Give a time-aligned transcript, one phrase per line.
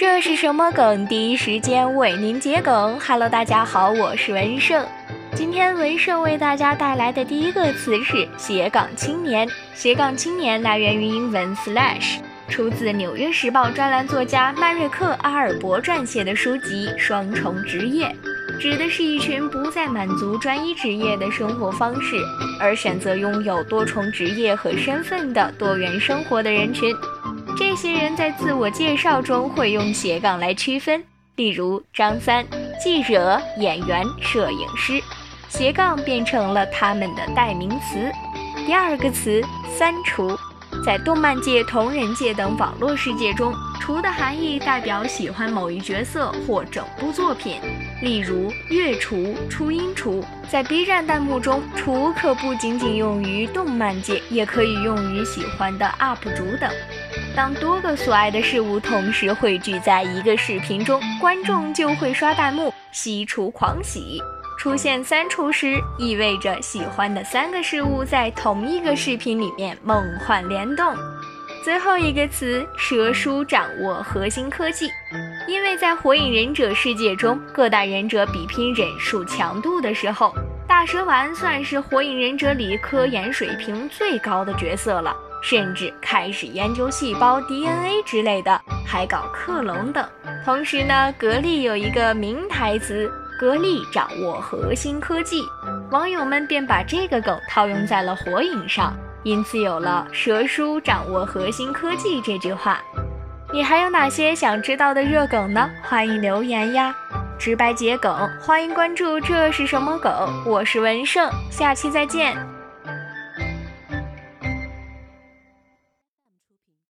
[0.00, 1.06] 这是什么梗？
[1.08, 2.98] 第一时间为您解梗。
[2.98, 4.82] Hello，大家好，我是文胜。
[5.34, 9.46] 今天文胜为大家带来的第一个词是斜杠青年。
[9.74, 12.16] 斜杠青年来源于英文 slash，
[12.48, 18.06] 出自《纽约时报》专栏作家迈瑞克·阿尔伯撰写的书籍《双重职业》，
[18.58, 22.16] 指的是一群不再满足专一职业的生活方式，
[22.58, 26.90] 而选择拥有多重职业和身份的多元生活的人群。
[27.60, 31.04] 这些人在自我介绍中会用斜杠来区分，
[31.36, 32.42] 例如张三，
[32.82, 34.98] 记者、演员、摄影师，
[35.50, 38.10] 斜杠变成了他们的代名词。
[38.66, 39.42] 第二个词
[39.76, 40.34] “三厨”，
[40.82, 47.60] 在动漫界、同人界等网络世界中，“厨”的含义代表喜欢某一角色或整部作品，
[48.00, 50.24] 例如月厨、初音厨。
[50.48, 56.70] 在 B 站弹幕中，“厨”可不仅仅用于动漫界，也可以用于喜欢的 UP 主等。
[57.36, 64.20] 当多个所爱的事物同时汇聚在一个视频中，观众就会刷弹幕，喜出狂喜。
[64.58, 70.94] 出现三厨时，意味着喜欢的三个事物在同一个视频里面梦幻联动。
[71.64, 74.90] 最后一个词，蛇叔掌握核心科技，
[75.46, 80.34] 因为在火影忍者世界中，各大忍者比拼忍术强度的时候，
[80.66, 85.14] 大蛇丸算是火影忍者里科研水平最高的角色了。
[85.42, 90.06] 甚至开始研究细胞 DNA 之类的，还搞克隆等。
[90.44, 95.42] 同时呢，格力有一个名台词：“格力掌握核心科技。”
[95.90, 102.80] 网友们便把这个梗套用在了火影上，因此有了“蛇叔掌握核心科技”这句话。
[103.52, 105.68] 你还有哪些想知道的热梗呢？
[105.82, 106.94] 欢迎留言呀！
[107.36, 109.18] 直白解梗，欢迎关注。
[109.18, 110.12] 这是什么梗？
[110.46, 112.36] 我是文胜，下期再见。